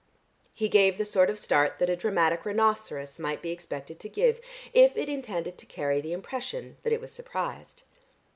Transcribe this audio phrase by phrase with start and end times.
[0.55, 4.41] He gave the sort of start that a dramatic rhinoceros might be expected to give,
[4.73, 7.83] if it intended to carry the impression that it was surprised.